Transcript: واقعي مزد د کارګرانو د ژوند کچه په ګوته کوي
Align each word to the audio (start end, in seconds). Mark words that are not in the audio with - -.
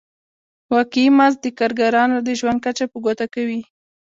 واقعي 0.73 1.07
مزد 1.17 1.39
د 1.43 1.47
کارګرانو 1.59 2.17
د 2.27 2.29
ژوند 2.39 2.59
کچه 2.65 2.85
په 2.91 2.97
ګوته 3.03 3.25
کوي 3.35 3.61